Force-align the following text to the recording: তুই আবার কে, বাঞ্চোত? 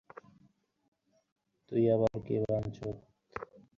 তুই 1.67 1.83
আবার 1.95 2.15
কে, 2.25 2.35
বাঞ্চোত? 2.43 2.97